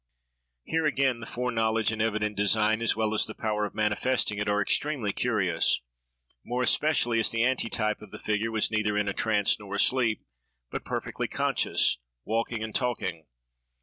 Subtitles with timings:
[0.63, 4.49] Here, again, the foreknowledge and evident design, as well as the power of manifesting it,
[4.49, 9.59] are extremely curious—more especially as the antitype of the figure was neither in a trance
[9.59, 10.23] nor asleep,
[10.71, 13.27] but perfectly conscious, walking and talking.